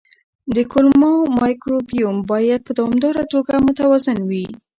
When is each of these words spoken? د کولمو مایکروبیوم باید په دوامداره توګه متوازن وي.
د 0.55 0.57
کولمو 0.71 1.11
مایکروبیوم 1.39 2.17
باید 2.31 2.59
په 2.67 2.71
دوامداره 2.79 3.23
توګه 3.33 3.53
متوازن 3.65 4.19
وي. 4.29 4.45